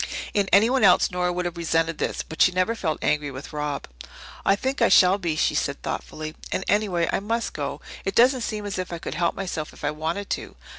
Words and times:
In 0.33 0.49
anyone 0.51 0.83
else 0.83 1.11
Nora 1.11 1.31
would 1.31 1.45
have 1.45 1.57
resented 1.57 1.99
this. 1.99 2.23
But 2.23 2.41
she 2.41 2.51
never 2.51 2.73
felt 2.73 2.97
angry 3.03 3.29
with 3.29 3.53
Rob. 3.53 3.87
"I 4.43 4.55
think 4.55 4.81
I 4.81 4.89
shall 4.89 5.19
be," 5.19 5.35
she 5.35 5.53
said 5.53 5.79
thoughtfully. 5.83 6.33
"And, 6.51 6.63
anyway, 6.67 7.07
I 7.13 7.19
must 7.19 7.53
go. 7.53 7.81
It 8.03 8.15
doesn't 8.15 8.41
seem 8.41 8.65
as 8.65 8.79
if 8.79 8.91
I 8.91 8.97
could 8.97 9.13
help 9.13 9.35
myself 9.35 9.73
if 9.73 9.83
I 9.83 9.91
wanted 9.91 10.31
to. 10.31 10.55